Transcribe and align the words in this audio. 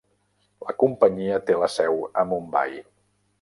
La 0.69 0.73
companyia 0.83 1.37
té 1.51 1.59
la 1.65 1.69
seu 1.75 2.01
a 2.23 2.25
Mumbai. 2.33 2.81